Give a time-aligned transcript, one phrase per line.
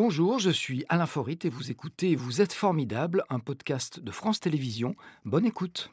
[0.00, 4.38] Bonjour, je suis Alain Forit et vous écoutez Vous êtes formidable, un podcast de France
[4.38, 4.94] Télévisions.
[5.24, 5.90] Bonne écoute.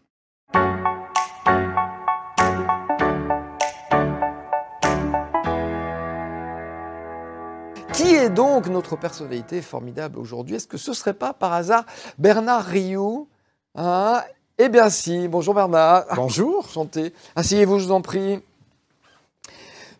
[7.93, 10.57] Qui est donc notre personnalité formidable aujourd'hui?
[10.57, 11.87] Est-ce que ce serait pas par hasard
[12.19, 13.27] Bernard Rioux?
[13.73, 14.21] Hein?
[14.59, 16.05] Eh bien si, bonjour Bernard.
[16.15, 16.59] Bonjour.
[16.59, 17.11] Enchanté.
[17.35, 18.39] Asseyez-vous, je vous en prie.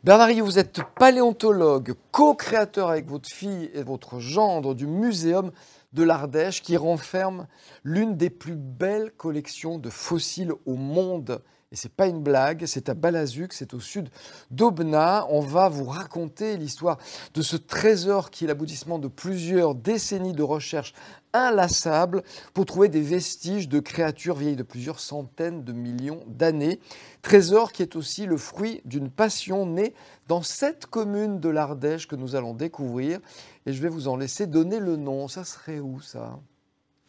[0.06, 5.52] Bernard vous êtes paléontologue, co-créateur avec votre fille et votre gendre du Muséum
[5.94, 7.48] de l'Ardèche qui renferme
[7.84, 11.42] l'une des plus belles collections de fossiles au monde.
[11.72, 14.10] Et c'est pas une blague, c'est à Balazuc, c'est au sud
[14.52, 15.26] d'Aubenas.
[15.32, 17.00] On va vous raconter l'histoire
[17.34, 20.94] de ce trésor qui est l'aboutissement de plusieurs décennies de recherches
[21.36, 26.80] inlassables pour trouver des vestiges de créatures vieilles de plusieurs centaines de millions d'années.
[27.22, 29.94] Trésor qui est aussi le fruit d'une passion née
[30.28, 33.20] dans cette commune de l'Ardèche que nous allons découvrir.
[33.66, 35.28] Et je vais vous en laisser donner le nom.
[35.28, 36.40] Ça serait où ça?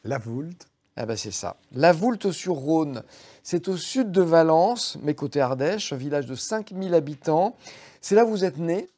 [0.05, 0.67] La Voulte.
[0.97, 1.57] Ah ben c'est ça.
[1.73, 3.03] La Voulte-sur-Rhône,
[3.43, 7.55] c'est au sud de Valence, mais côté Ardèche, un village de 5000 habitants.
[8.01, 8.89] C'est là où vous êtes né,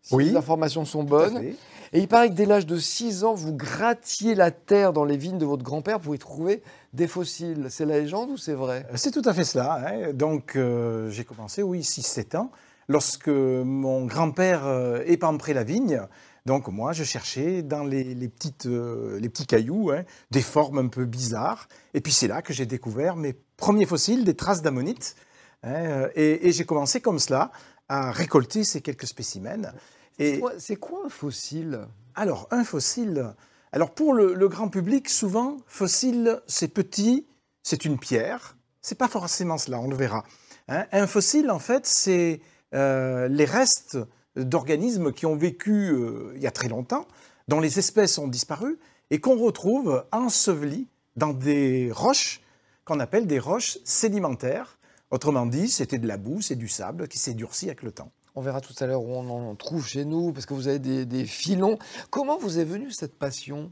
[0.00, 0.26] si Oui.
[0.26, 1.54] les informations sont bonnes.
[1.92, 5.16] Et il paraît que dès l'âge de 6 ans, vous grattiez la terre dans les
[5.16, 7.66] vignes de votre grand-père pour y trouver des fossiles.
[7.68, 8.86] C'est la légende ou c'est vrai?
[8.94, 9.84] C'est tout à fait cela.
[9.88, 10.12] hein.
[10.12, 12.52] Donc, euh, j'ai commencé, oui, 6-7 ans,
[12.88, 15.02] lorsque mon grand-père euh,
[15.48, 16.00] la vigne.
[16.46, 20.88] Donc, moi, je cherchais dans les, petites, euh, les petits cailloux hein, des formes un
[20.88, 21.66] peu bizarres.
[21.92, 25.16] Et puis, c'est là que j'ai découvert mes premiers fossiles, des traces d'ammonite.
[25.64, 27.50] hein, et et j'ai commencé comme cela
[27.88, 29.72] à récolter ces quelques spécimens.
[30.20, 31.80] Et, C'est quoi un fossile?
[32.14, 33.34] Alors, un fossile.
[33.72, 37.26] Alors, pour le, le grand public, souvent, fossile, c'est petit,
[37.62, 38.56] c'est une pierre.
[38.82, 40.24] C'est pas forcément cela, on le verra.
[40.68, 42.40] Hein, un fossile, en fait, c'est
[42.74, 43.98] euh, les restes
[44.36, 47.06] d'organismes qui ont vécu euh, il y a très longtemps,
[47.48, 48.78] dont les espèces ont disparu
[49.10, 52.40] et qu'on retrouve ensevelis dans des roches
[52.84, 54.78] qu'on appelle des roches sédimentaires.
[55.10, 58.12] Autrement dit, c'était de la boue, c'est du sable qui s'est durci avec le temps.
[58.36, 60.78] On verra tout à l'heure où on en trouve chez nous, parce que vous avez
[60.78, 61.78] des, des filons.
[62.10, 63.70] Comment vous est venue cette passion?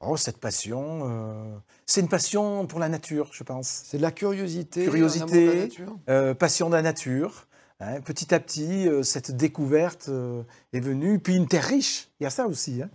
[0.00, 3.66] Oh, cette passion, euh, c'est une passion pour la nature, je pense.
[3.86, 5.24] C'est de la curiosité, Curiosité.
[5.24, 5.96] un amour de la nature?
[6.08, 7.48] Euh, passion de la nature.
[7.80, 8.00] hein.
[8.02, 10.08] Petit à petit, euh, cette découverte
[10.72, 11.18] est venue.
[11.18, 12.80] Puis une terre riche, il y a ça aussi.
[12.82, 12.90] hein.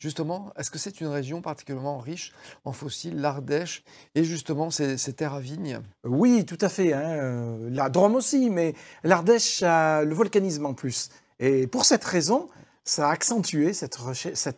[0.00, 2.32] Justement, est-ce que c'est une région particulièrement riche
[2.64, 3.84] en fossiles, l'Ardèche,
[4.14, 5.80] et justement ces, ces terres à vignes?
[6.04, 6.94] Oui, tout à fait.
[6.94, 7.02] hein.
[7.02, 8.74] Euh, La Drôme aussi, mais
[9.04, 11.10] l'Ardèche a le volcanisme en plus.
[11.38, 12.48] Et pour cette raison,
[12.82, 13.96] ça a accentué cette,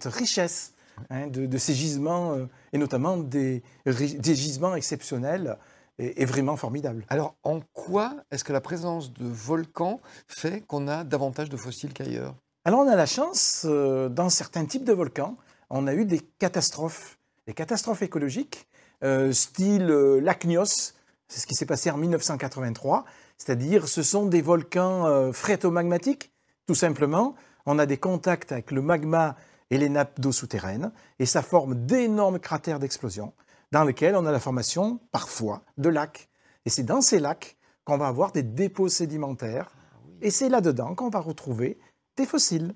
[0.05, 0.75] richesse
[1.11, 5.59] hein, de, de ces gisements, euh, et notamment des, des gisements exceptionnels
[5.99, 7.05] et vraiment formidables.
[7.09, 11.93] Alors, en quoi est-ce que la présence de volcans fait qu'on a davantage de fossiles
[11.93, 12.35] qu'ailleurs?
[12.65, 15.37] Alors on a la chance, euh, dans certains types de volcans,
[15.69, 17.19] on a eu des catastrophes,
[17.49, 18.69] des catastrophes écologiques,
[19.03, 20.95] euh, style euh, l'Acnios,
[21.27, 23.05] c'est ce qui s'est passé en 1983,
[23.37, 26.31] c'est-à-dire ce sont des volcans euh, phréatomagmatiques,
[26.69, 27.35] tout simplement.
[27.67, 29.35] On a des contacts avec le magma
[29.71, 33.33] et les nappes d'eau souterraines, et ça forme d'énormes cratères d'explosion,
[33.73, 36.29] dans lesquels on a la formation, parfois, de lacs.
[36.65, 39.75] Et c'est dans ces lacs qu'on va avoir des dépôts sédimentaires,
[40.21, 41.81] et c'est là-dedans qu'on va retrouver
[42.17, 42.75] des fossiles.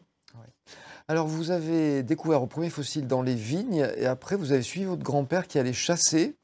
[1.09, 4.87] Alors, vous avez découvert vos premiers fossiles dans les vignes, et après, vous avez suivi
[4.87, 6.35] votre grand-père qui allait chasser,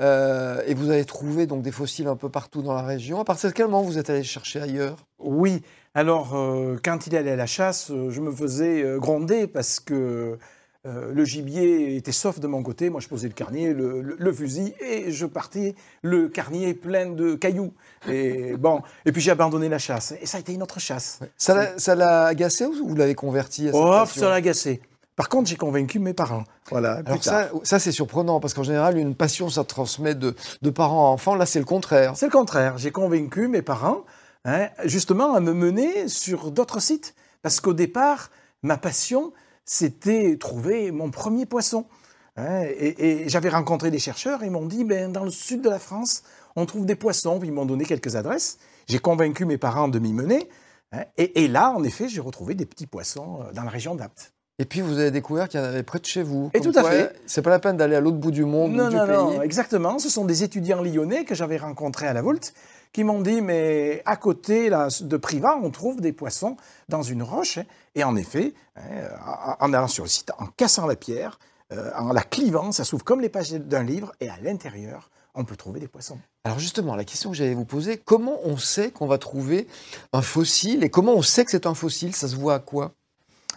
[0.00, 3.20] euh, et vous avez trouvé donc des fossiles un peu partout dans la région.
[3.20, 4.96] À partir de quel moment vous êtes allé chercher ailleurs?
[5.18, 5.62] Oui,
[5.94, 10.38] alors euh, quand il allait à la chasse, euh, je me faisais gronder parce que
[10.86, 12.88] euh, le gibier était sauf de mon côté.
[12.88, 17.06] Moi, je posais le carnier, le, le- le fusil, et je partais le carnier plein
[17.10, 17.72] de cailloux.
[18.08, 20.14] Et bon, et puis j'ai abandonné la chasse.
[20.22, 21.20] Et ça a été une autre chasse.
[21.36, 24.36] Ça l'a- Ça l'a agacé ou vous l'avez converti à cette Oh, passion ça l'a
[24.36, 24.80] agacé.
[25.16, 26.44] Par contre, j'ai convaincu mes parents.
[26.70, 27.02] Voilà.
[27.04, 31.08] Alors ça, ça c'est surprenant parce qu'en général, une passion, ça transmet de, de parents
[31.08, 31.34] à enfants.
[31.34, 32.14] Là, c'est le contraire.
[32.16, 32.78] C'est le contraire.
[32.78, 34.04] J'ai convaincu mes parents,
[34.46, 37.14] hein, justement, à me mener sur d'autres sites.
[37.42, 38.30] Parce qu'au départ,
[38.62, 39.34] ma passion,
[39.64, 41.84] c'était trouver mon premier poisson.
[42.36, 42.62] hein.
[42.64, 45.78] et et j'avais rencontré des chercheurs, ils m'ont dit, ben, dans le sud de la
[45.78, 46.22] France,
[46.56, 47.38] on trouve des poissons.
[47.38, 48.58] Puis ils m'ont donné quelques adresses.
[48.88, 50.48] J'ai convaincu mes parents de m'y mener.
[50.92, 51.04] hein.
[51.16, 54.32] et, et là, en effet, j'ai retrouvé des petits poissons euh, dans la région d'Apt.
[54.58, 56.50] Et puis, vous avez découvert qu'il y en avait près de chez vous.
[56.52, 57.14] Et tout à quoi, fait.
[57.24, 59.16] C'est pas la peine d'aller à l'autre bout du monde Non, ou du non, pays.
[59.16, 59.98] non, exactement.
[59.98, 62.52] Ce sont des étudiants lyonnais que j'avais rencontrés à la Volte
[62.92, 66.56] qui m'ont dit, mais à côté là, de Privas, on trouve des poissons
[66.88, 67.58] dans une roche.
[67.58, 67.64] hein.
[67.94, 68.82] Et en effet, hein,
[69.60, 71.38] en allant sur le site, en cassant la pierre,
[71.72, 75.44] euh, en la clivant, ça s'ouvre comme les pages d'un livre, et à l'intérieur, on
[75.44, 76.18] peut trouver des poissons.
[76.44, 79.68] Alors justement, la question que j'allais vous poser, comment on sait qu'on va trouver
[80.12, 82.16] un fossile et comment on sait que c'est un fossile?
[82.16, 82.92] Ça se voit à quoi?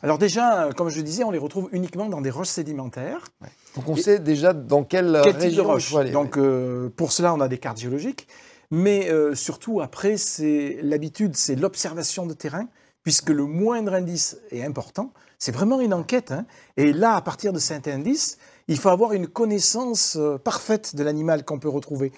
[0.03, 3.21] Alors déjà, comme je disais, on les retrouve uniquement dans des roches sédimentaires.
[3.75, 5.95] Donc on sait déjà dans quelle, Quel type de région roche?
[5.95, 6.11] aller.
[6.11, 8.27] Donc euh, pour cela, on a des cartes géologiques.
[8.75, 12.67] Mais euh, surtout, après, c'est l'habitude, c'est l'observation de terrain,
[13.03, 15.13] puisque le moindre indice est important.
[15.37, 16.31] C'est vraiment une enquête.
[16.31, 16.45] hein.
[16.75, 21.03] Et là, à partir de cet indice, il faut avoir une connaissance euh, parfaite de
[21.03, 22.11] l'animal qu'on peut retrouver.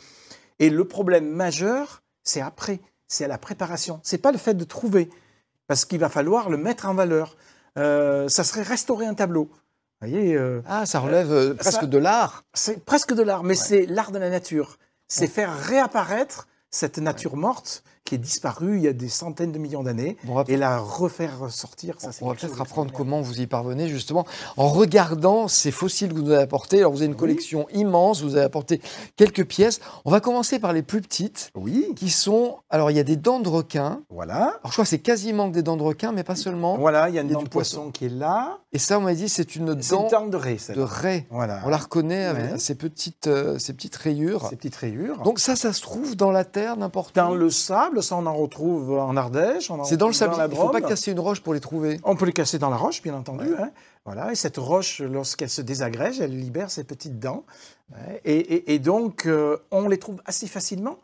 [0.60, 2.80] Et le problème majeur, c'est après,
[3.10, 4.00] c'est à la préparation.
[4.04, 5.10] C'est pas le fait de trouver,
[5.68, 7.36] parce qu'il va falloir le mettre en valeur.
[7.78, 9.50] Euh, ça serait restaurer un tableau.
[10.02, 12.46] Vous voyez, euh, Ah, ça relève euh, presque ça- de l'art.
[12.54, 14.78] c'est presque de l'art, mais c'est l'art de la nature.
[15.08, 19.58] C'est faire réapparaître cette nature morte qui est disparue il y a des centaines de
[19.58, 20.16] millions d'années
[20.48, 21.96] et la refaire ressortir.
[21.98, 24.26] Ça, c'est On va peut-être apprendre comment vous y parvenez justement
[24.58, 26.80] en regardant ces fossiles que vous nous avez apportés.
[26.80, 28.80] Alors vous avez une collection immense, vous avez apporté
[29.16, 29.80] quelques pièces.
[30.06, 33.16] On va commencer par les plus petites Oui, qui sont, alors il y a des
[33.16, 34.02] dents de requin.
[34.10, 34.36] voilà.
[34.36, 36.78] Alors je crois que c'est quasiment que des dents de requin, mais pas seulement.
[36.78, 38.60] Voilà, il y a une dent de poisson qui est là.
[38.72, 41.26] Et ça, on m'a dit, c'est une dent de raie, de raie.
[41.32, 41.62] Voilà.
[41.66, 44.48] On la reconnaît avec ces petites, euh, ces petites rayures.
[44.50, 45.22] Ces petites rayures.
[45.24, 47.36] Donc ça, ça se trouve dans la terre n'importe dans où.
[47.36, 49.72] le sable, ça on en retrouve en Ardèche.
[49.86, 52.00] C'est dans le la Il ne faut pas casser une roche pour les trouver.
[52.04, 53.48] On peut les casser dans la roche, bien entendu.
[53.60, 53.72] hein.
[54.06, 57.44] Voilà, et cette roche, lorsqu'elle se désagrège, elle libère ses petites dents.
[57.92, 60.98] Ouais, Et, et- et donc, euh, on les trouve assez facilement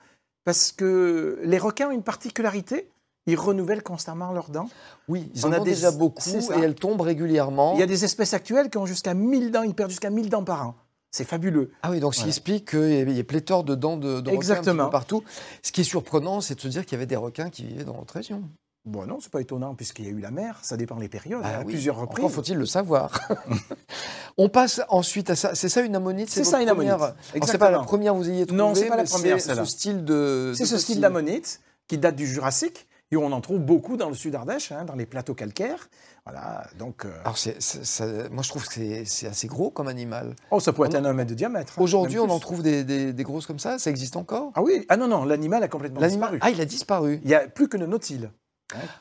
[0.46, 2.90] parce que les requins ont une particularité.
[3.28, 4.68] Ils renouvellent constamment leurs dents.
[5.08, 6.20] Oui, ils On en a ont des- déjà beaucoup
[6.56, 7.74] et elles tombent régulièrement.
[7.76, 9.62] Il y a des espèces actuelles qui ont jusqu'à 1000 dents.
[9.64, 10.76] Ils perdent jusqu'à 1000 dents par an.
[11.12, 11.72] C'est fabuleux.
[11.84, 12.30] Ah oui, donc ce qui Voilà.
[12.30, 15.24] explique qu'il y a pléthore de dents de, de requins un peu partout.
[15.62, 17.84] Ce qui est surprenant, c'est de se dire qu'il y avait des requins qui vivaient
[17.84, 18.44] dans notre région.
[18.86, 20.58] Bon, non, c'est pas étonnant puisqu'il y a eu la mer.
[20.64, 21.42] Ça dépend des périodes.
[21.44, 22.32] Ah à oui, plusieurs Encore reprises.
[22.34, 23.20] faut-il le savoir.
[24.38, 25.54] On passe ensuite à ça.
[25.54, 26.94] C'est ça une ammonite C'est ça, une ammonite.
[26.94, 27.16] première-
[27.46, 29.66] C'est pas la première que vous ayez trouvée, Non, c'est pas la première, c'est ce
[29.66, 30.54] style de.
[30.56, 34.16] C'est ce style d'ammonite qui date du Jurassique et on en trouve beaucoup dans le
[34.16, 35.90] sud Ardèche, hein, dans les plateaux calcaires.
[36.26, 38.74] Voilà, donc, euh, Alors ça- moi je trouve que
[39.06, 40.36] c'est- assez gros comme animal.
[40.50, 41.74] oh, ça pourrait être un mètre de diamètre.
[41.78, 44.52] hein, Aujourd'hui on en trouve des, des- des grosses comme ça, ça existe encore?
[44.56, 46.38] Ah oui, ah non, non, l'animal a complètement disparu.
[46.42, 47.20] Ah il a disparu.
[47.24, 48.32] Il n'y a plus que le nautile.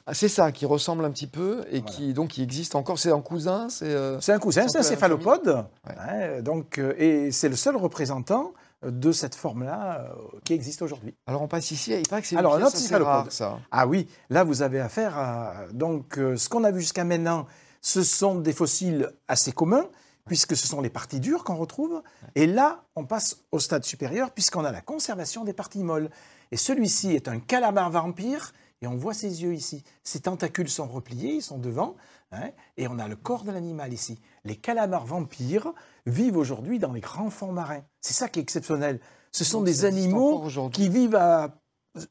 [0.06, 1.84] Ah, c'est ça qui ressemble un petit peu et Voilà.
[1.96, 2.98] qui donc qui existe encore.
[2.98, 3.84] C'est un cousin, c'est.
[3.84, 5.64] euh, C'est un cousin, C'est un céphalopode.
[5.86, 5.94] Ouais.
[5.96, 11.14] hein, donc, euh, et c'est le seul représentant de cette forme-là euh, qui existe aujourd'hui.
[11.26, 11.92] Alors on passe ici.
[11.92, 13.58] Il paraît que c'est Alors, un pièce rare, ça.
[13.70, 17.46] Ah oui, là vous avez affaire à donc euh, ce qu'on a vu jusqu'à maintenant,
[17.82, 19.86] ce sont des fossiles assez communs
[20.26, 22.02] puisque ce sont les parties dures qu'on retrouve
[22.34, 26.10] et là on passe au stade supérieur puisqu'on a la conservation des parties molles.
[26.52, 29.84] Et celui-ci est un calamar vampire et on voit ses yeux ici.
[30.04, 31.96] Ses tentacules sont repliés, ils sont devant
[32.32, 34.20] hein, et on a le corps de l'animal ici.
[34.44, 35.72] Les calamars vampires
[36.06, 37.82] vivent aujourd'hui dans les grands fonds marins.
[38.00, 39.00] C'est ça qui est exceptionnel.
[39.32, 41.50] Ce sont Donc, des animaux qui vivent à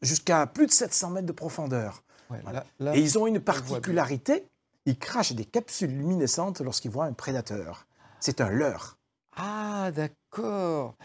[0.01, 2.03] jusqu'à plus de 700 mètres de profondeur.
[2.30, 2.59] Ouais, Voilà.
[2.59, 4.45] là- là, Et ils ont une particularité,
[4.86, 7.88] ils crachent des capsules luminescentes lorsqu'ils voient un prédateur.
[8.19, 8.97] C'est un leurre.
[9.36, 10.95] Ah d'accord.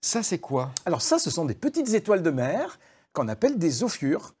[0.00, 0.70] Ça c'est quoi?
[0.86, 2.78] Alors ça, ce sont des petites étoiles de mer
[3.12, 4.34] qu'on appelle des ophiures.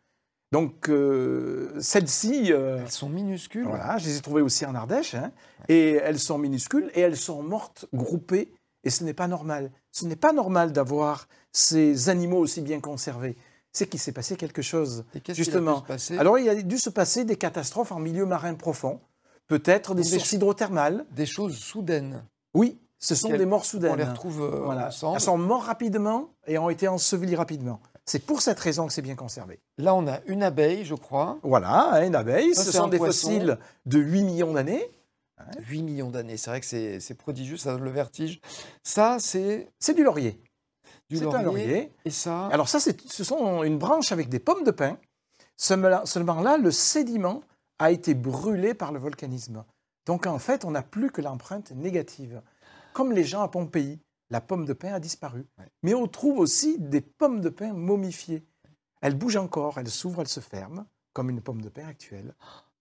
[0.52, 3.64] Donc euh, celles-ci, euh, Elles sont minuscules.
[3.66, 5.30] voilà, je les ai trouvées aussi en Ardèche, hein,
[5.68, 8.52] et elles sont minuscules et elles sont mortes groupées,
[8.82, 9.70] et ce n'est pas normal.
[9.92, 13.36] Ce n'est pas normal d'avoir ces animaux aussi bien conservés.
[13.72, 15.04] C'est qu'il s'est passé quelque chose.
[15.14, 15.84] Et Justement.
[15.96, 19.00] se Alors, il a dû se passer des catastrophes en milieu marin profond,
[19.46, 21.06] peut-être des des sources hydrothermales.
[21.12, 22.24] des choses soudaines.
[22.54, 23.96] Oui, ce sont des morts On soudaines.
[23.96, 24.88] les retrouve euh, Voilà.
[24.88, 25.14] ensemble.
[25.14, 27.78] Elles sont mortes rapidement et ont été ensevelies rapidement.
[28.10, 29.60] C'est pour cette raison que c'est bien conservé.
[29.78, 31.38] Là on a une abeille, je crois.
[31.44, 33.28] Voilà, une abeille, Ça, ce sont des poisson.
[33.28, 34.84] fossiles de 8 millions d'années.
[35.68, 36.36] 8 millions d'années.
[36.36, 38.40] C'est vrai que c'est prodigieux, ça donne le vertige.
[38.82, 40.42] Ça c'est C'est du laurier.
[41.08, 41.38] du C'est laurier.
[41.38, 41.92] un laurier.
[42.04, 44.98] Et ça Alors ça, ce sont une branche avec des pommes de pin.
[45.56, 47.44] Seulement là, le sédiment
[47.78, 49.64] a été brûlé par le volcanisme.
[50.06, 52.42] Donc en fait, on n'a plus que l'empreinte négative.
[52.92, 54.00] Comme les gens à Pompéi,
[54.30, 55.46] la pomme de pin a disparu.
[55.58, 55.66] Ouais.
[55.82, 58.44] Mais on trouve aussi des pommes de pin momifiées.
[59.00, 62.34] Elles bougent encore, elles s'ouvrent, elles se ferment, comme une pomme de pin actuelle.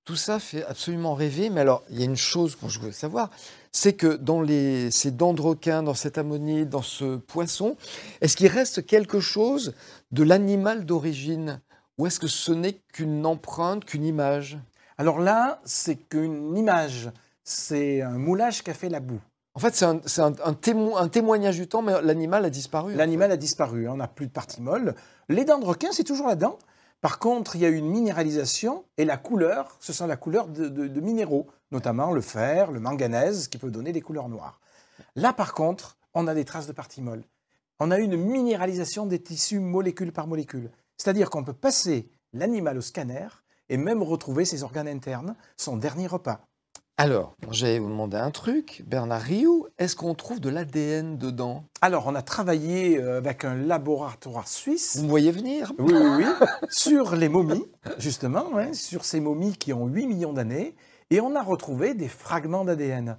[0.06, 2.92] Tout ça fait absolument rêver, mais alors il y a une chose que je voulais
[2.92, 3.30] savoir,
[3.72, 7.78] c'est que dans les, ces dents de requin, dans cette ammonite, dans ce poisson,
[8.20, 9.76] est-ce qu'il reste quelque chose
[10.12, 11.62] de l'animal d'origine?
[11.98, 14.58] Ou est-ce que ce n'est qu'une empreinte, qu'une image?
[14.98, 17.12] Alors là, c'est qu'une image,
[17.44, 19.22] c'est un moulage qu'a fait la boue.
[19.60, 22.96] En fait, c'est un, témoignage du temps, mais l'animal a disparu.
[22.96, 24.96] L'animal a disparu, hein, on n'a plus de partie molle.
[25.28, 26.58] Les dents de requin, c'est toujours la dent.
[27.02, 31.02] Par contre, il y a une minéralisation et la couleur, ce sont la couleur de,
[31.02, 34.62] minéraux, notamment le fer, le manganèse, qui peut donner des couleurs noires.
[35.18, 37.26] Là, par contre, on a des traces de partie molle.
[37.82, 40.72] On a une minéralisation des tissus molécule par molécule.
[40.96, 43.28] C'est-à-dire qu'on peut passer l'animal au scanner
[43.68, 46.49] et même retrouver ses organes internes, son dernier repas.
[47.02, 51.64] Alors, j'allais vous demander un truc, Bernard Rioux, est-ce qu'on trouve de l'ADN dedans?
[51.80, 54.98] Alors, on a travaillé euh, avec un laboratoire suisse.
[54.98, 55.72] Vous me voyez venir?
[55.80, 56.26] Oui, oui, oui.
[56.70, 57.64] sur les momies,
[58.00, 60.76] justement, hein, sur ces momies qui ont 8 millions d'années.
[61.10, 63.16] Et on a retrouvé des fragments d'ADN.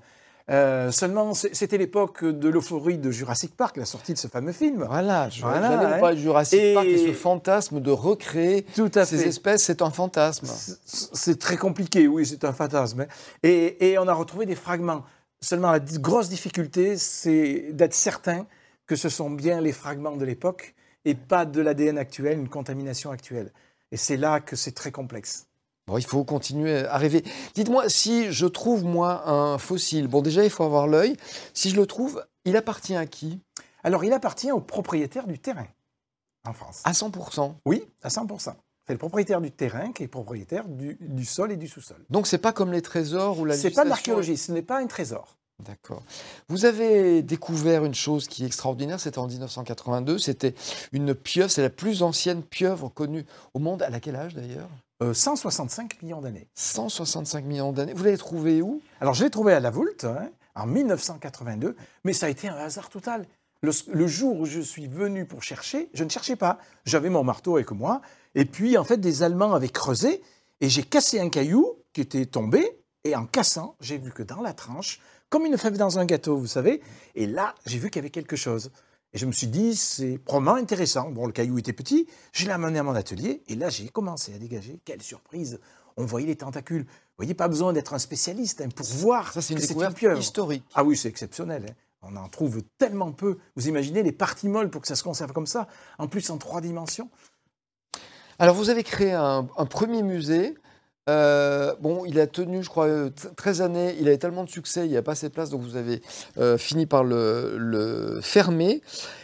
[0.51, 4.85] Euh, seulement, c'était l'époque de l'euphorie de Jurassic Park, la sortie de ce fameux film.
[4.85, 6.17] Voilà, je voilà, hein.
[6.17, 10.49] Jurassic Park et ce fantasme de recréer Tout à ces espèces, c'est un fantasme.
[10.85, 13.03] C'est très compliqué, oui, c'est un fantasme.
[13.03, 13.07] Hein.
[13.45, 15.05] Et, et, on a retrouvé des fragments.
[15.41, 18.47] Seulement, la grosse difficulté, c'est d'être certain
[18.87, 23.13] que ce sont bien les fragments de l'époque et pas de l'ADN actuel, une contamination
[23.13, 23.53] actuelle.
[23.93, 25.47] Et c'est là que c'est très complexe
[25.99, 27.25] il faut continuer à rêver.
[27.55, 31.17] Dites-moi, si je trouve, moi, un fossile, bon, déjà, il faut avoir l'œil.
[31.55, 33.41] Si je le trouve, il appartient à qui?
[33.83, 35.67] Alors, il appartient au propriétaire du terrain
[36.47, 36.83] en France.
[36.85, 38.55] À 100% Oui, à 100%.
[38.87, 42.05] C'est le propriétaire du terrain qui est propriétaire du, sol et du sous-sol.
[42.11, 44.81] Donc, c'est pas comme les trésors ou la C'est pas de l'archéologie, ce n'est pas
[44.81, 45.37] un trésor.
[45.61, 46.03] D'accord.
[46.49, 50.55] Vous avez découvert une chose qui est extraordinaire, c'était en 1982, c'était
[50.93, 53.83] une pieuvre, c'est la plus ancienne pieuvre connue au monde.
[53.83, 54.71] À quel âge d'ailleurs?
[55.01, 56.49] 165 euh, millions d'années.
[56.55, 57.95] 165 millions d'années.
[57.95, 58.81] Vous l'avez trouvé où?
[59.01, 62.57] Alors, je l'ai trouvé à la Voulte, hein, en 1982, mais ça a été un
[62.57, 63.27] hasard total.
[63.63, 66.59] Le, jour où je suis venu pour chercher, je ne cherchais pas.
[66.87, 68.01] J'avais mon marteau avec moi,
[68.35, 70.23] et puis, en fait, des Allemands avaient creusé,
[70.63, 74.41] et j'ai cassé un caillou qui était tombé, et en cassant, j'ai vu que dans
[74.41, 76.81] la tranche, comme une fève dans un gâteau, vous savez,
[77.15, 78.71] et là, j'ai vu qu'il y avait quelque chose.
[79.13, 81.11] Et je me suis dit, c'est probablement intéressant.
[81.11, 84.33] Bon, le caillou était petit, je l'ai amené à mon atelier, et là, j'ai commencé
[84.35, 84.81] à dégager.
[84.85, 85.59] Quelle surprise
[85.97, 86.85] On voyait les tentacules.
[86.85, 90.65] Vous voyez, pas besoin d'être un spécialiste hein, pour voir Ça, c'est une découverte historique.
[90.75, 91.67] Ah oui, c'est exceptionnel.
[91.69, 91.75] Hein.
[92.03, 93.39] On en trouve tellement peu.
[93.57, 95.67] Vous imaginez les parties molles pour que ça se conserve comme ça,
[95.99, 97.11] en plus en trois dimensions.
[98.39, 100.55] Alors, vous avez créé un premier musée
[101.11, 102.89] euh, bon, il a tenu, je crois,
[103.37, 103.97] 13 années.
[104.01, 106.01] Il avait tellement de succès, il n'y a pas assez de place, donc vous avez
[106.39, 108.83] euh, fini par le, fermer.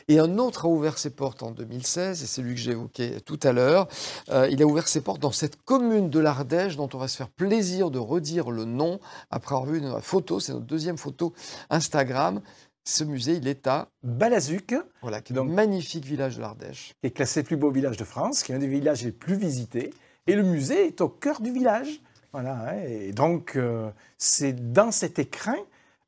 [0.09, 3.21] Et un autre a ouvert ses portes en 2016, et c'est lui que j'ai évoqué
[3.25, 3.89] tout à l'heure.
[4.31, 7.17] Euh, il a ouvert ses portes dans cette commune de l'Ardèche, dont on va se
[7.17, 9.01] faire plaisir de redire le nom
[9.31, 10.41] après avoir vu une photo.
[10.41, 11.33] C'est notre deuxième photo
[11.71, 12.41] Instagram.
[12.85, 14.77] Ce musée, il est à Balazuc.
[15.03, 16.95] Voilà, qui est un magnifique village de l'Ardèche.
[17.01, 19.35] Qui est classé plus beau village de France, qui est un des villages les plus
[19.35, 19.93] visités.
[20.27, 22.01] Et le musée est au cœur du village.
[22.33, 25.57] Voilà, hein, et donc, euh, c'est dans cet écrin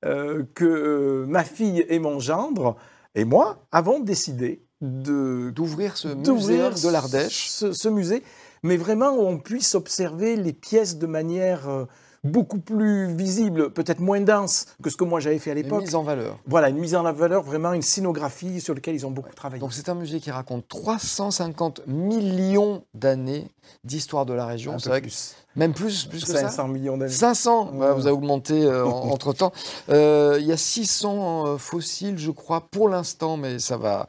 [0.04, 2.76] euh, que euh, ma fille et mon gendre
[3.14, 7.48] et moi avons décidé d'ouvrir ce musée de l'Ardèche.
[7.48, 8.22] Ce, musée,
[8.62, 11.86] mais vraiment où on puisse observer les pièces de manière
[12.24, 15.80] beaucoup plus visible, peut-être moins dense que ce que moi j'avais fait à l'époque.
[15.80, 16.38] Une mise en valeur.
[16.46, 19.60] Voilà, une mise en valeur, vraiment une scénographie sur laquelle ils ont beaucoup travaillé.
[19.60, 23.48] Donc c'est un musée qui raconte 350 millions d'années
[23.84, 24.78] d'histoire de la région.
[24.78, 25.34] C'est vrai plus.
[25.56, 27.12] Même plus, plus que 500 millions d'années.
[27.12, 29.52] 500 Vous avez augmenté euh, entre-temps.
[29.88, 34.06] Euh, il y a 600 euh, fossiles, je crois, pour l'instant, mais ça va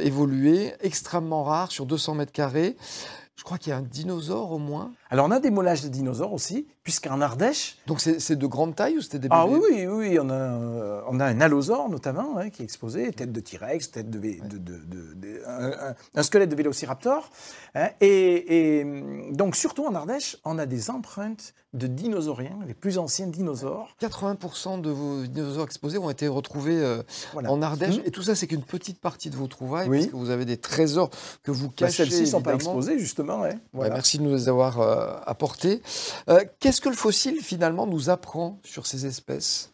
[0.00, 0.72] évoluer.
[0.80, 2.76] Extrêmement rare, sur 200 mètres carrés.
[3.36, 4.92] Je crois qu'il y a un dinosaure au moins.
[5.10, 7.78] Alors on a des mollages de dinosaures aussi, puisqu'en Ardèche.
[7.86, 10.18] Donc c'est de grande taille ou c'était des Ah oui, oui, oui.
[10.20, 13.90] On a, euh, on a un allosaure notamment hein, qui est exposé, tête de T-Rex,
[13.90, 15.42] tête de, de,
[16.14, 17.30] un, squelette de vélociraptor.
[17.74, 22.98] Hein, et, et, donc surtout en Ardèche, on a des empreintes de dinosauriens, les plus
[22.98, 23.96] anciens dinosaures.
[24.00, 27.02] 80% de vos dinosaures exposés ont été retrouvés euh,
[27.34, 27.96] en Ardèche.
[27.96, 28.06] Mmh.
[28.06, 29.98] Et tout ça, c'est qu'une petite partie de vos trouvailles, oui.
[29.98, 31.10] parce que vous avez des trésors
[31.42, 32.04] que vous bah, cachez.
[32.04, 33.42] Celles-ci ne sont pas exposées, justement.
[33.72, 35.82] merci de nous les avoir euh, apportés.
[36.28, 39.72] Euh, qu'est-ce que le fossile, finalement, nous apprend sur ces espèces?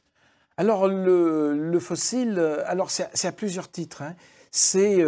[0.59, 4.03] Alors, le, fossile, alors c'est à plusieurs titres.
[4.03, 4.15] Hein.
[4.51, 5.03] C'est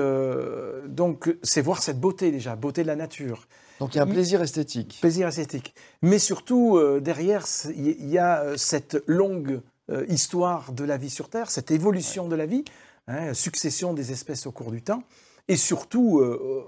[0.87, 3.46] donc c'est voir cette beauté déjà, beauté de la nature.
[3.78, 4.96] Donc il y a un plaisir esthétique.
[5.02, 5.75] Plaisir esthétique.
[6.00, 7.44] Mais surtout, euh, derrière,
[7.76, 12.26] il y a euh, cette longue euh, histoire de la vie sur Terre, cette évolution
[12.26, 12.64] de la vie,
[13.06, 15.02] hein, succession des espèces au cours du temps.
[15.49, 16.22] Et surtout,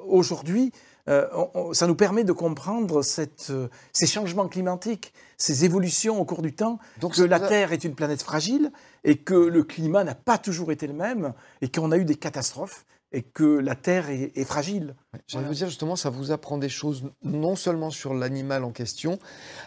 [0.07, 0.73] aujourd'hui,
[1.07, 3.53] ça nous permet de comprendre cette,
[3.93, 7.95] ces changements climatiques, ces évolutions au cours du temps, Donc, que la Terre est une
[7.95, 8.73] planète fragile
[9.05, 12.17] et que le climat n'a pas toujours été le même et qu'on a eu des
[12.17, 14.97] catastrophes et que la Terre est, fragile.
[15.29, 19.21] J'allais vous dire justement, ça vous apprend des choses non seulement sur l'animal en question,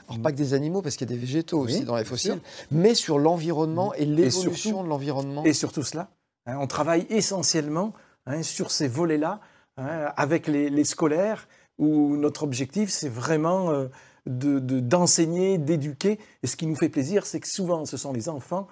[0.09, 2.41] alors pas que des animaux, parce qu'il y a des végétaux aussi dans les fossiles,
[2.71, 5.45] mais sur l'environnement et l'évolution de l'environnement.
[5.45, 6.09] Et sur tout cela,
[6.45, 7.93] hein, on travaille essentiellement
[8.25, 9.39] hein, sur ces volets-là,
[9.77, 13.87] hein, avec les, scolaires, où notre objectif, c'est vraiment euh,
[14.25, 16.19] d'enseigner, d'éduquer.
[16.43, 18.67] Et ce qui nous fait plaisir, c'est que souvent, ce sont les enfants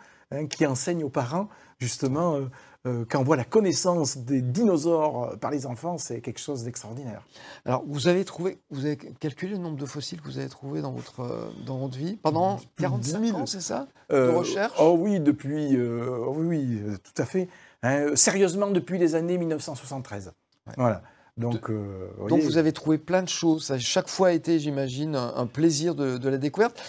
[0.49, 2.49] qui enseignent aux parents, justement, euh,
[2.87, 7.25] euh, quand on voit la connaissance des dinosaures par les enfants, c'est quelque chose d'extraordinaire.
[7.63, 10.81] Alors, vous avez trouvé, vous avez calculé le nombre de fossiles que vous avez trouvés
[10.81, 13.37] dans votre, dans votre vie pendant 45 000.
[13.39, 14.73] ans, c'est ça Euh, De recherche?
[14.79, 17.47] Oh oui, depuis, oui, oui, tout à fait.
[17.83, 20.33] Hein, sérieusement, depuis les années 1973.
[20.67, 20.73] Ouais.
[20.77, 21.01] Voilà.
[21.37, 23.65] Donc, euh, Donc, voyez, vous avez trouvé plein de choses.
[23.65, 26.81] Ça a chaque fois été, j'imagine, un, un plaisir de, de la découverte.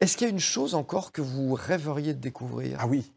[0.00, 2.78] Est-ce qu'il y a une chose encore que vous rêveriez de découvrir?
[2.80, 3.12] Ah oui.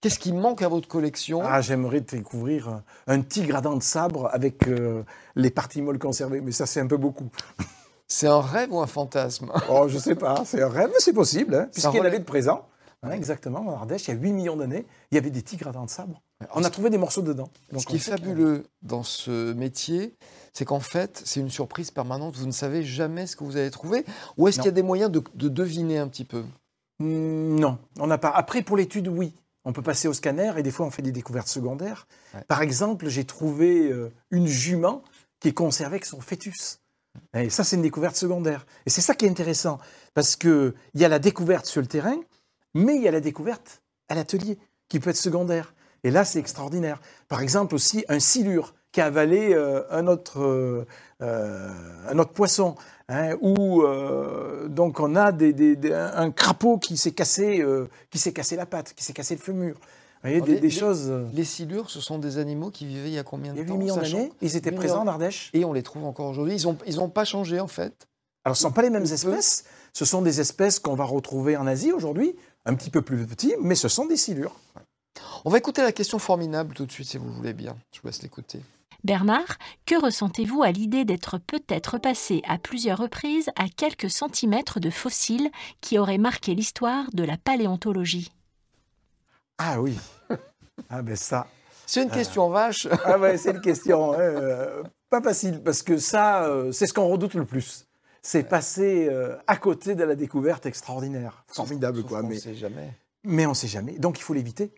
[0.00, 1.40] Qu'est-ce qui manque à votre collection?
[1.44, 5.02] Ah, j'aimerais découvrir un- tigre à dents de sabre avec euh,
[5.34, 7.28] les parties molles conservées, mais ça, c'est un peu beaucoup.
[8.06, 9.50] C'est un rêve ou un fantasme?
[9.70, 12.24] Oh, je sais pas, c'est un rêve, mais c'est possible, hein, puisqu'il relève- allait de
[12.24, 12.68] présent.
[13.02, 15.68] Hein, exactement, en Ardèche, il y a 8 millions d'années, il y avait des tigres
[15.68, 16.20] à dents de sabre.
[16.54, 17.48] On a trouvé des morceaux dedans.
[17.72, 20.14] Donc, Ce qui est fabuleux dans ce métier,
[20.52, 22.36] c'est qu'en fait, c'est une surprise permanente.
[22.36, 24.04] Vous ne savez jamais ce que vous allez trouver.
[24.36, 26.44] Ou est-ce qu'il y a des moyens de, de deviner un petit peu?
[26.98, 28.30] Hmm, Non, on n'a pas.
[28.30, 29.34] Après, pour l'étude, oui.
[29.64, 32.06] On peut passer au scanner et des fois, on fait des découvertes secondaires.
[32.34, 32.42] Ouais.
[32.48, 35.02] Par exemple, j'ai trouvé euh, une jument
[35.40, 36.80] qui est conservée avec son fœtus.
[37.32, 38.66] Et ça, c'est une découverte secondaire.
[38.84, 39.78] Et c'est ça qui est intéressant,
[40.14, 42.16] parce qu'il y a la découverte sur le terrain,
[42.74, 45.74] mais il y a la découverte à l'atelier, qui peut être secondaire.
[46.04, 47.00] Et là, c'est extraordinaire.
[47.28, 50.86] Par exemple, aussi, un silure qui a avalé euh, un, autre, euh,
[51.22, 51.68] euh,
[52.08, 52.76] un autre poisson.
[53.08, 57.88] hein, ou euh, donc on a des, des- des- un crapaud qui s'est cassé, euh,
[58.10, 59.74] qui s'est cassé la patte, qui s'est cassé le fémur.
[60.22, 61.12] Vous voyez, des, les- choses.
[61.34, 63.64] Les silures, ce sont des animaux qui vivaient il y a combien Il de y
[63.64, 65.50] a temps 8 millions d'années, ils étaient présents en Ardèche.
[65.54, 66.54] Et on les trouve encore aujourd'hui.
[66.56, 68.06] Ils n'ont ils ont pas changé, en fait.
[68.44, 69.64] Alors, ce ne sont pas les mêmes espèces.
[69.92, 73.54] Ce sont des espèces qu'on va retrouver en Asie aujourd'hui, un petit peu plus petits,
[73.60, 74.54] mais ce sont des silures.
[75.46, 77.76] On va écouter la question formidable tout de suite, si vous voulez bien.
[77.92, 78.60] Je vous laisse l'écouter.
[79.04, 84.88] Bernard, que ressentez-vous à l'idée d'être peut-être passé à plusieurs reprises à quelques centimètres de
[84.88, 85.50] fossiles
[85.82, 88.32] qui auraient marqué l'histoire de la paléontologie?
[89.58, 89.98] Ah oui.
[90.90, 91.46] Ah ben ça.
[91.86, 92.88] C'est une question vache.
[93.04, 94.12] Ah ouais, c'est une question.
[94.18, 97.86] euh, pas facile, parce que ça, euh, c'est ce qu'on redoute le plus.
[98.22, 101.44] C'est passer euh, à côté de la découverte extraordinaire.
[101.46, 102.22] Formidable, Sauf quoi.
[102.22, 102.92] Mais, ne sait jamais.
[103.22, 103.98] mais on ne sait jamais.
[103.98, 104.72] Donc, il faut l'éviter.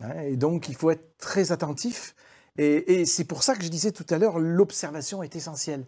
[0.00, 2.14] Hein, et donc, il faut être très attentif.
[2.56, 5.86] Et, c'est pour ça que je disais tout à l'heure, l'observation est essentielle.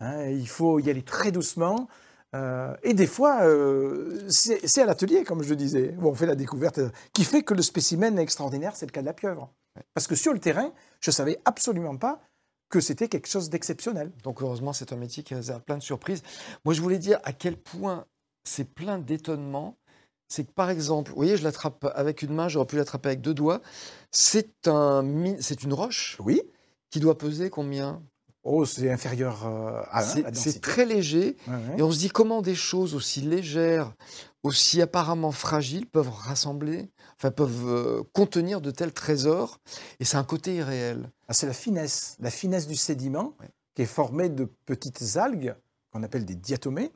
[0.00, 1.88] Hein, il faut y aller très doucement.
[2.34, 6.26] euh, et des fois, euh, c'est à l'atelier, comme je le disais, où on fait
[6.26, 9.14] la découverte, euh, qui fait que le spécimen est extraordinaire, c'est le cas de la
[9.14, 9.52] pieuvre.
[9.94, 12.20] Parce que sur le terrain, je ne savais absolument pas
[12.68, 14.10] que c'était quelque chose d'exceptionnel.
[14.22, 16.22] Donc heureusement, c'est un métier qui réserve plein de surprises.
[16.64, 18.06] Moi, je voulais dire à quel point
[18.44, 19.76] c'est plein d'étonnements.
[20.28, 23.20] C'est que par exemple, vous voyez, je l'attrape avec une main, j'aurais pu l'attraper avec
[23.20, 23.60] deux doigts.
[24.10, 25.04] C'est un,
[25.40, 26.42] c'est une roche Oui.
[26.90, 28.02] qui doit peser combien?
[28.42, 31.36] Oh, c'est inférieur euh, à un, C'est très léger.
[31.48, 31.78] Ouais, ouais.
[31.78, 33.92] Et on se dit comment des choses aussi légères,
[34.44, 39.58] aussi apparemment fragiles peuvent rassembler, enfin peuvent euh, contenir de tels trésors.
[39.98, 41.10] Et c'est un côté irréel.
[41.28, 43.48] Ah, c'est la finesse, la finesse du sédiment Ouais.
[43.74, 45.56] qui est formée de petites algues
[45.92, 46.92] qu'on appelle des diatomées.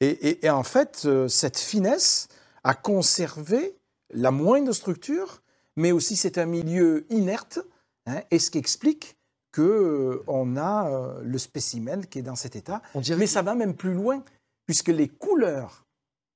[0.00, 2.28] Et, et- et en fait, euh, cette finesse
[2.64, 3.76] a conservé
[4.12, 5.42] la moindre structure,
[5.76, 7.60] mais aussi c'est un milieu inerte,
[8.06, 9.16] hein, et ce qui explique
[9.52, 12.82] que euh, on a euh, le spécimen qui est dans cet état.
[12.94, 14.22] On dirait Mais que- ça va même plus loin,
[14.66, 15.86] puisque les couleurs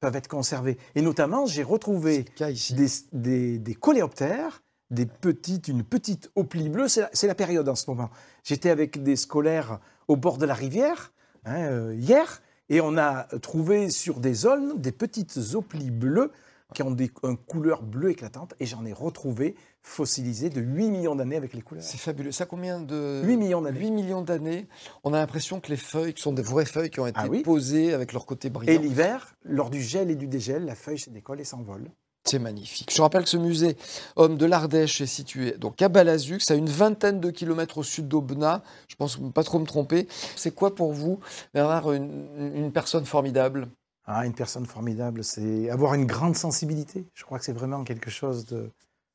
[0.01, 0.79] peuvent être conservées.
[0.95, 2.25] Et notamment, j'ai retrouvé
[2.73, 6.89] des, des, des coléoptères, des petites, une petite oplie bleue.
[6.89, 8.11] C'est la, c'est la période en ce moment.
[8.43, 11.13] J'étais avec des scolaires au bord de la rivière
[11.45, 16.33] hein, euh, hier et on a trouvé sur des aulnes des petites oplies bleues
[16.75, 21.15] qui ont des, une couleur bleue éclatante et j'en ai retrouvé fossilisées de 8 millions
[21.15, 21.85] d'années avec les couleurs.
[21.85, 22.33] C'est fabuleux.
[22.33, 23.79] Ça combien de 8 millions d'années.
[23.79, 24.67] 8 millions d'années.
[25.05, 27.29] On a l'impression que les feuilles, qui sont des vraies feuilles qui ont été Ah
[27.29, 27.43] oui.
[27.43, 28.81] posées avec leur côté Et brillant.
[28.81, 31.91] l'hiver, lors du gel et du dégel, la feuille se décolle et s'envole.
[32.27, 32.91] C'est magnifique.
[32.95, 33.77] Je rappelle que ce musée
[34.17, 38.09] homme de l'Ardèche est situé donc à Balazux, à une vingtaine de kilomètres au sud
[38.09, 38.63] d'Aubenas.
[38.89, 40.09] Je pense pas trop me tromper.
[40.35, 41.21] C'est quoi pour vous,
[41.53, 43.69] Bernard, une, une personne formidable?
[44.07, 47.05] Ah, une personne formidable, c'est avoir une grande sensibilité.
[47.15, 48.71] Je crois que c'est vraiment quelque chose de,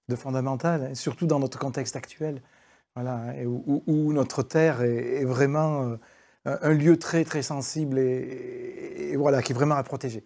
[0.08, 2.41] de fondamental, hein, surtout dans notre contexte actuel,
[2.95, 5.98] voilà, où, notre terre est, est vraiment euh,
[6.62, 10.26] un lieu très très sensible et, et- et voilà qui est vraiment à protéger.